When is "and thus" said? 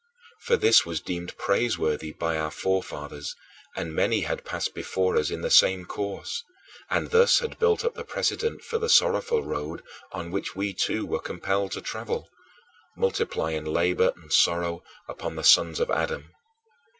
6.89-7.37